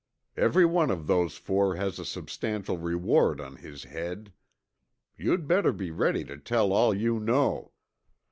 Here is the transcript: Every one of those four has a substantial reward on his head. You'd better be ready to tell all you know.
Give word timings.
Every 0.35 0.65
one 0.65 0.89
of 0.89 1.05
those 1.05 1.37
four 1.37 1.75
has 1.75 1.99
a 1.99 2.05
substantial 2.05 2.75
reward 2.79 3.39
on 3.39 3.57
his 3.57 3.83
head. 3.83 4.33
You'd 5.15 5.47
better 5.47 5.71
be 5.71 5.91
ready 5.91 6.23
to 6.23 6.39
tell 6.39 6.73
all 6.73 6.91
you 6.91 7.19
know. 7.19 7.73